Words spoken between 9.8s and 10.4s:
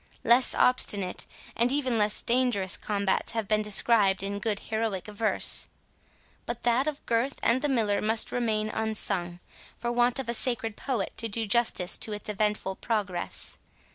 want of a